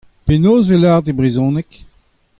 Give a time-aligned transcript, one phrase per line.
[0.25, 1.69] Penaos e vez lavaret e brezhoneg?